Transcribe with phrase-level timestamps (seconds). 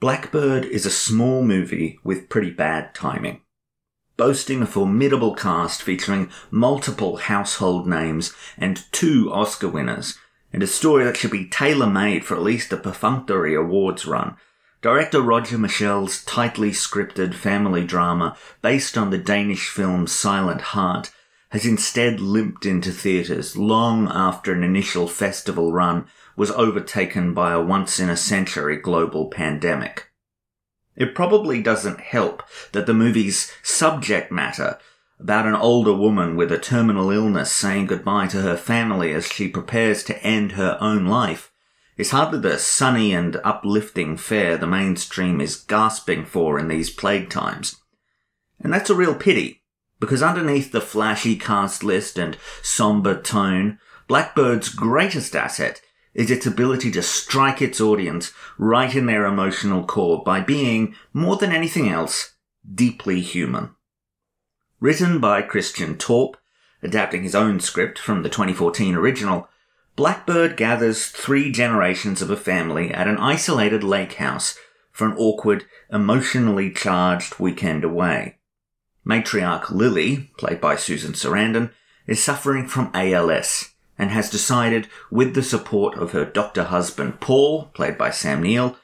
[0.00, 3.40] Blackbird is a small movie with pretty bad timing.
[4.16, 10.16] Boasting a formidable cast featuring multiple household names and two Oscar winners,
[10.52, 14.36] and a story that should be tailor made for at least a perfunctory awards run,
[14.82, 21.10] director Roger Michell's tightly scripted family drama based on the Danish film Silent Heart
[21.50, 26.06] has instead limped into theatres long after an initial festival run
[26.36, 30.10] was overtaken by a once in a century global pandemic.
[30.94, 32.42] It probably doesn't help
[32.72, 34.78] that the movie's subject matter
[35.20, 39.48] about an older woman with a terminal illness saying goodbye to her family as she
[39.48, 41.52] prepares to end her own life
[41.96, 47.28] is hardly the sunny and uplifting fare the mainstream is gasping for in these plague
[47.28, 47.80] times.
[48.60, 49.62] And that's a real pity,
[50.00, 55.80] because underneath the flashy cast list and somber tone, Blackbird's greatest asset
[56.14, 61.36] is its ability to strike its audience right in their emotional core by being, more
[61.36, 62.34] than anything else,
[62.74, 63.70] deeply human.
[64.80, 66.36] Written by Christian Torpe,
[66.82, 69.48] adapting his own script from the 2014 original,
[69.96, 74.56] Blackbird gathers three generations of a family at an isolated lake house
[74.92, 78.37] for an awkward, emotionally charged weekend away.
[79.08, 81.70] Matriarch Lily, played by Susan Sarandon,
[82.06, 87.64] is suffering from ALS and has decided, with the support of her doctor husband Paul,
[87.74, 88.76] played by Sam Neill,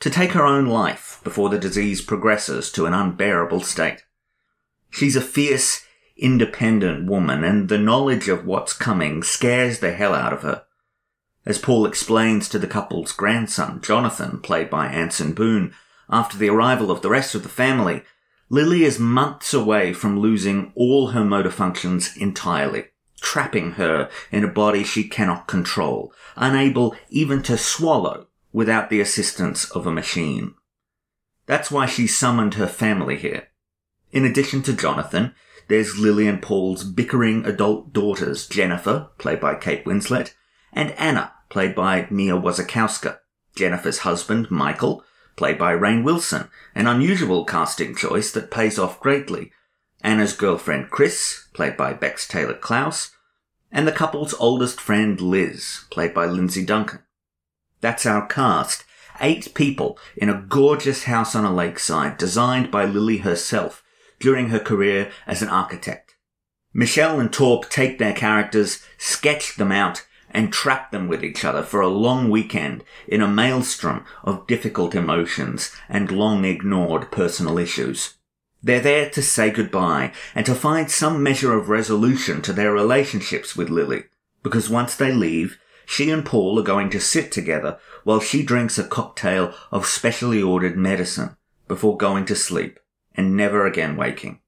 [0.00, 4.02] to take her own life before the disease progresses to an unbearable state.
[4.88, 5.84] She's a fierce,
[6.16, 10.64] independent woman, and the knowledge of what's coming scares the hell out of her.
[11.44, 15.74] As Paul explains to the couple's grandson, Jonathan, played by Anson Boone,
[16.08, 18.02] after the arrival of the rest of the family,
[18.52, 22.84] Lily is months away from losing all her motor functions entirely
[23.18, 29.70] trapping her in a body she cannot control, unable even to swallow without the assistance
[29.70, 30.52] of a machine.
[31.46, 33.48] That's why she summoned her family here.
[34.10, 35.34] In addition to Jonathan,
[35.68, 40.34] there's Lily and Paul's bickering adult daughters, Jennifer, played by Kate Winslet,
[40.74, 43.20] and Anna, played by Mia Wasikowska,
[43.56, 45.04] Jennifer's husband, Michael,
[45.36, 49.52] played by Rainn Wilson, an unusual casting choice that pays off greatly,
[50.02, 53.12] Anna's girlfriend Chris, played by Bex Taylor Klaus,
[53.70, 57.00] and the couple's oldest friend Liz, played by Lindsay Duncan.
[57.80, 58.84] That's our cast.
[59.20, 63.84] Eight people in a gorgeous house on a lakeside designed by Lily herself
[64.18, 66.16] during her career as an architect.
[66.72, 71.62] Michell and Torpe take their characters, sketch them out, and trap them with each other
[71.62, 78.14] for a long weekend in a maelstrom of difficult emotions and long ignored personal issues.
[78.62, 83.56] They're there to say goodbye and to find some measure of resolution to their relationships
[83.56, 84.04] with Lily,
[84.42, 88.78] because once they leave, she and Paul are going to sit together while she drinks
[88.78, 91.36] a cocktail of specially ordered medicine
[91.68, 92.78] before going to sleep
[93.14, 94.40] and never again waking.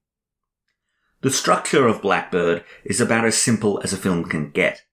[1.21, 4.83] The structure of Blackbird is about as simple as a film can get.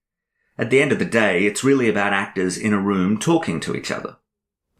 [0.58, 3.74] At the end of the day, it's really about actors in a room talking to
[3.74, 4.16] each other.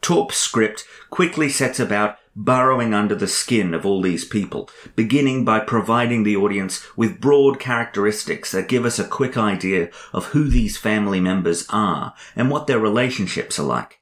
[0.00, 5.60] Torpe's script quickly sets about burrowing under the skin of all these people, beginning by
[5.60, 10.76] providing the audience with broad characteristics that give us a quick idea of who these
[10.76, 14.00] family members are and what their relationships are like.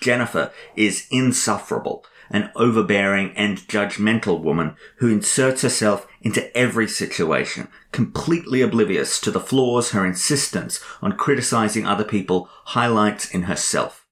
[0.00, 8.62] Jennifer is insufferable, an overbearing and judgmental woman who inserts herself into every situation, completely
[8.62, 14.06] oblivious to the flaws her insistence on criticizing other people highlights in herself.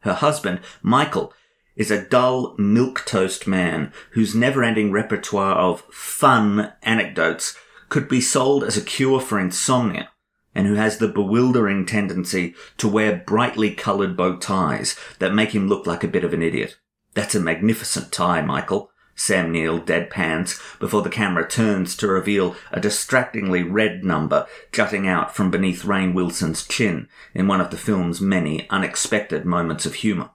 [0.00, 1.32] Her husband, Michael,
[1.76, 7.56] is a dull milquetoast man whose never-ending repertoire of fun anecdotes
[7.88, 10.10] could be sold as a cure for insomnia
[10.54, 15.68] and who has the bewildering tendency to wear brightly coloured bow ties that make him
[15.68, 16.76] look like a bit of an idiot.
[17.16, 18.90] That's a magnificent tie, Michael.
[19.14, 25.34] Sam Neill deadpans before the camera turns to reveal a distractingly red number jutting out
[25.34, 30.32] from beneath Rainn Wilson's chin in one of the film's many unexpected moments of humour.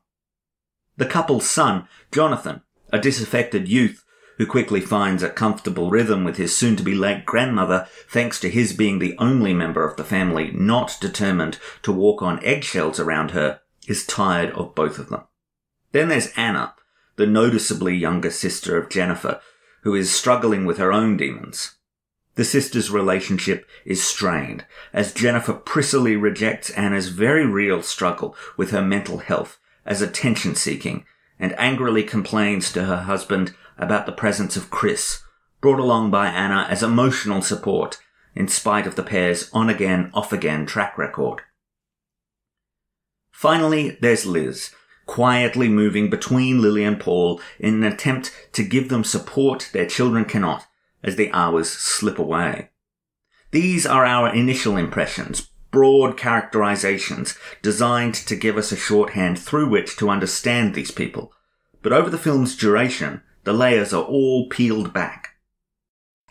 [0.97, 4.03] The couple's son, Jonathan, a disaffected youth
[4.39, 8.49] who quickly finds a comfortable rhythm with his soon to be late grandmother thanks to
[8.49, 13.31] his being the only member of the family not determined to walk on eggshells around
[13.31, 15.21] her, is tired of both of them.
[15.91, 16.73] Then there's Anna,
[17.15, 19.41] the noticeably younger sister of Jennifer,
[19.83, 21.75] who is struggling with her own demons.
[22.35, 28.81] The sisters' relationship is strained as Jennifer prissily rejects Anna's very real struggle with her
[28.81, 31.05] mental health as attention seeking
[31.37, 35.23] and angrily complains to her husband about the presence of Chris,
[35.59, 37.97] brought along by Anna as emotional support
[38.35, 41.41] in spite of the pair's on again, off again track record.
[43.31, 44.71] Finally, there's Liz,
[45.11, 50.23] quietly moving between Lily and Paul in an attempt to give them support their children
[50.23, 50.65] cannot
[51.03, 52.69] as the hours slip away.
[53.51, 59.97] These are our initial impressions, broad characterizations designed to give us a shorthand through which
[59.97, 61.33] to understand these people.
[61.81, 65.35] But over the film's duration, the layers are all peeled back.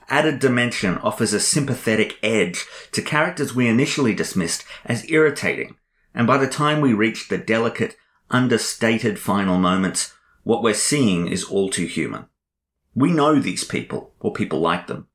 [0.09, 5.77] Added dimension offers a sympathetic edge to characters we initially dismissed as irritating,
[6.15, 7.95] and by the time we reach the delicate,
[8.31, 12.27] understated final moments, what we're seeing is all too human.
[12.95, 15.09] We know these people, or people like them.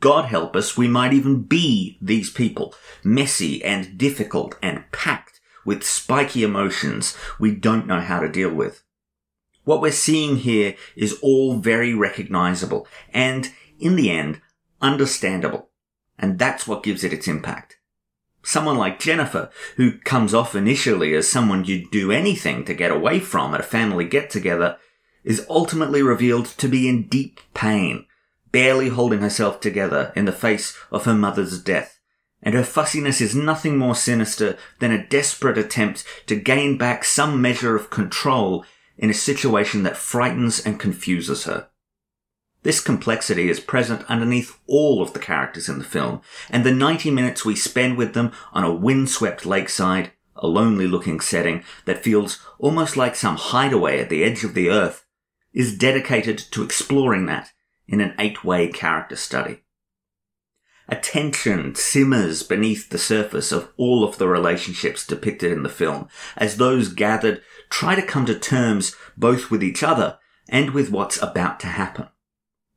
[0.00, 5.84] God help us, we might even be these people, messy and difficult and packed with
[5.84, 8.84] spiky emotions we don't know how to deal with.
[9.64, 13.50] What we're seeing here is all very recognizable and,
[13.80, 14.40] in the end,
[14.80, 15.70] understandable.
[16.18, 17.75] And that's what gives it its impact.
[18.46, 23.18] Someone like Jennifer, who comes off initially as someone you'd do anything to get away
[23.18, 24.78] from at a family get together,
[25.24, 28.06] is ultimately revealed to be in deep pain
[28.52, 31.98] barely holding herself together in the face of her mother's death.
[32.40, 37.42] And her fussiness is nothing more sinister than a desperate attempt to gain back some
[37.42, 38.64] measure of control
[38.96, 41.66] in a situation that frightens and confuses her.
[42.66, 46.20] This complexity is present underneath all of the characters in the film,
[46.50, 51.20] and the 90 minutes we spend with them on a windswept lakeside, a lonely looking
[51.20, 55.06] setting that feels almost like some hideaway at the edge of the earth,
[55.52, 57.52] is dedicated to exploring that
[57.86, 59.62] in an eight way character study.
[60.88, 66.08] A tension simmers beneath the surface of all of the relationships depicted in the film
[66.36, 70.18] as those gathered try to come to terms both with each other
[70.48, 72.08] and with what's about to happen.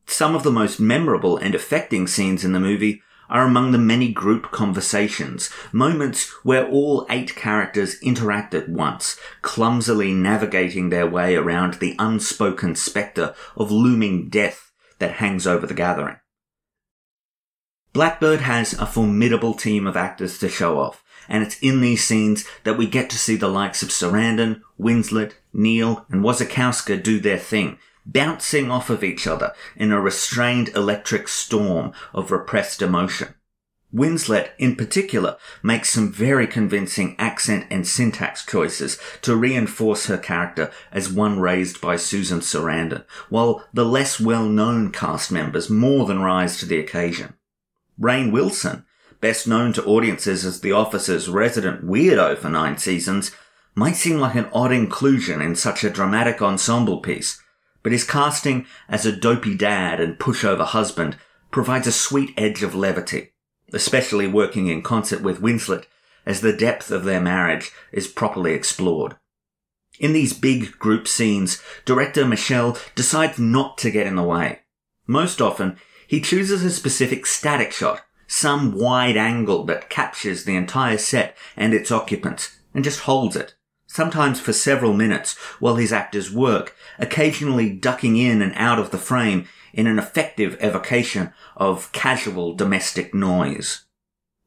[0.09, 4.11] Some of the most memorable and affecting scenes in the movie are among the many
[4.11, 11.75] group conversations, moments where all eight characters interact at once, clumsily navigating their way around
[11.75, 16.17] the unspoken spectre of looming death that hangs over the gathering.
[17.93, 22.45] Blackbird has a formidable team of actors to show off, and it's in these scenes
[22.63, 27.37] that we get to see the likes of Sarandon, Winslet, Neill, and Wasikowska do their
[27.37, 27.77] thing,
[28.11, 33.33] bouncing off of each other in a restrained electric storm of repressed emotion.
[33.93, 40.71] Winslet, in particular, makes some very convincing accent and syntax choices to reinforce her character
[40.91, 46.57] as one raised by Susan Sarandon, while the less well-known cast members more than rise
[46.59, 47.33] to the occasion.
[47.99, 48.85] Rainn Wilson,
[49.21, 53.31] best known to audiences as the office's resident weirdo for nine seasons,
[53.73, 57.41] might seem like an odd inclusion in such a dramatic ensemble piece,
[57.89, 61.17] but his casting as a dopey dad and pushover husband
[61.49, 63.31] provides a sweet edge of levity
[63.73, 65.85] especially working in concert with Winslet
[66.23, 69.15] as the depth of their marriage is properly explored.
[69.99, 74.59] In these big group scenes, director Michell decides not to get in the way.
[75.07, 75.77] Most often,
[76.07, 81.73] he chooses a specific static shot, some wide angle that captures the entire set and
[81.73, 83.55] its occupants, and just holds it,
[83.89, 88.97] sometimes for several minutes while his actors work, occasionally ducking in and out of the
[88.97, 93.85] frame in an effective evocation of casual domestic noise.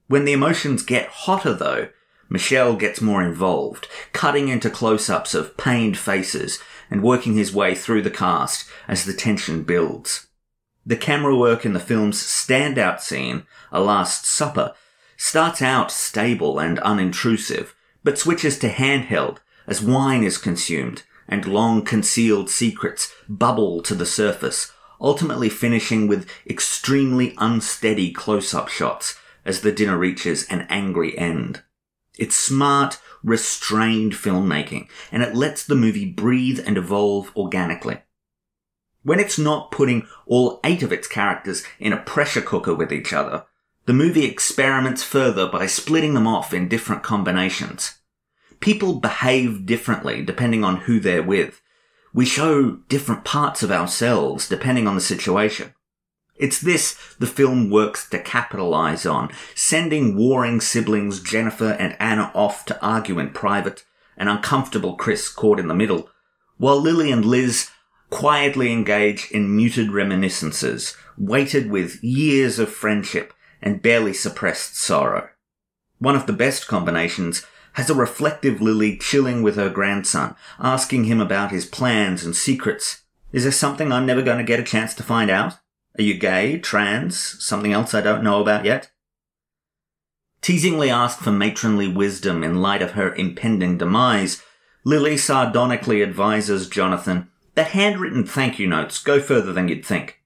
[0.07, 1.89] When the emotions get hotter though,
[2.29, 8.03] Michell gets more involved, cutting into close-ups of pained faces and working his way through
[8.03, 10.29] the cast as the tension builds.
[10.87, 14.75] The camera work in the film's standout scene, A Last Supper,
[15.17, 21.83] starts out stable and unintrusive, but switches to handheld as wine is consumed and long
[21.83, 29.73] concealed secrets bubble to the surface ultimately finishing with extremely unsteady close-up shots as the
[29.73, 31.63] dinner reaches an angry end.
[32.17, 38.01] It's smart, restrained filmmaking, and it lets the movie breathe and evolve organically.
[39.03, 43.13] When it's not putting all eight of its characters in a pressure cooker with each
[43.13, 43.47] other,
[43.85, 47.99] the movie experiments further by splitting them off in different combinations.
[48.61, 51.61] People behave differently depending on who they're with,
[52.15, 55.75] we show different parts of ourselves depending on the situation.
[56.37, 62.65] It's this the film works to capitalize on, sending warring siblings Jennifer and Anna off
[62.67, 63.85] to argue in private,
[64.17, 66.09] an uncomfortable Chris caught in the middle,
[66.57, 67.71] while Lily and Liz
[68.11, 75.29] quietly engage in muted reminiscences, weighted with years of friendship and barely suppressed sorrow.
[75.99, 81.21] One of the best combinations has a reflective Lily chilling with her grandson, asking him
[81.21, 83.03] about his plans and secrets.
[83.33, 85.55] Is there something I'm never going to get a chance to find out?
[85.99, 88.91] Are you gay, trans, something else I don't know about yet?
[90.43, 94.43] Teasingly asked for matronly wisdom in light of her impending demise,
[94.85, 100.21] Lily sardonically advises Jonathan that handwritten thank you notes go further than you'd think.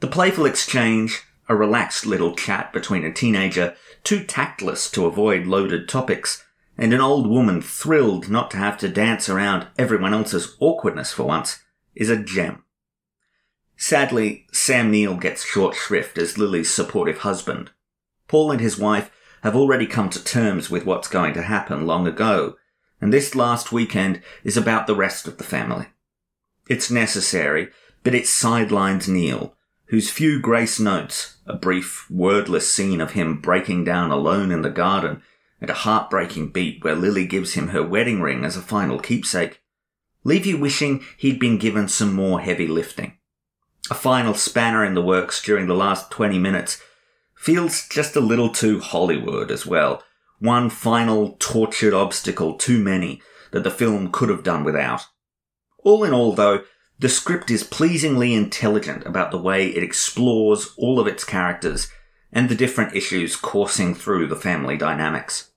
[0.00, 5.88] The playful exchange, a relaxed little chat between a teenager too tactless to avoid loaded
[5.88, 6.44] topics,
[6.76, 11.24] and an old woman thrilled not to have to dance around everyone else's awkwardness for
[11.24, 11.62] once,
[11.94, 12.62] is a gem.
[13.76, 17.70] Sadly, Sam Neill gets short shrift as Lily's supportive husband.
[18.28, 19.10] Paul and his wife
[19.42, 22.56] have already come to terms with what's going to happen long ago,
[23.00, 25.88] and this last weekend is about the rest of the family.
[26.68, 27.68] It's necessary,
[28.02, 29.54] but it sidelines Neill,
[29.94, 34.68] whose few grace notes, a brief, wordless scene of him breaking down alone in the
[34.68, 35.22] garden,
[35.60, 39.62] and a heartbreaking beat where Lily gives him her wedding ring as a final keepsake,
[40.24, 43.16] leave you wishing he'd been given some more heavy lifting.
[43.88, 46.82] A final spanner in the works during the last 20 minutes
[47.36, 50.02] feels just a little too Hollywood as well.
[50.40, 53.22] One final tortured obstacle too many
[53.52, 55.06] that the film could have done without.
[55.84, 56.64] All in all, though,
[56.98, 61.90] the script is pleasingly intelligent about the way it explores all of its characters
[62.32, 65.50] and the different issues coursing through the family dynamics.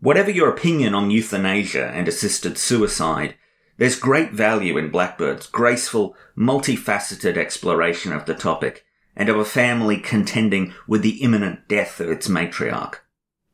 [0.00, 3.34] Whatever your opinion on euthanasia and assisted suicide,
[3.76, 8.84] there's great value in Blackbird's graceful, multifaceted exploration of the topic
[9.16, 12.96] and of a family contending with the imminent death of its matriarch.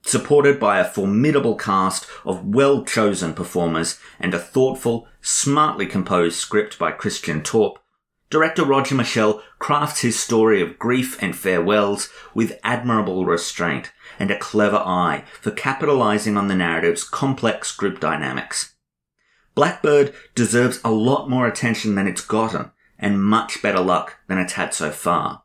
[0.06, 6.78] Supported by a formidable cast of well chosen performers and a thoughtful, smartly composed script
[6.78, 7.78] by Christian Torpe,
[8.30, 14.38] director Roger Michell crafts his story of grief and farewells with admirable restraint and a
[14.38, 18.76] clever eye for capitalizing on the narrative's complex group dynamics.
[19.56, 24.52] Blackbird deserves a lot more attention than it's gotten, and much better luck than it's
[24.52, 25.42] had so far.